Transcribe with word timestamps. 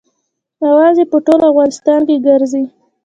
اوازه 0.67 0.99
یې 1.03 1.09
په 1.11 1.17
ټول 1.25 1.39
افغانستان 1.51 1.99
کې 2.07 2.15
ګرزي. 2.25 2.63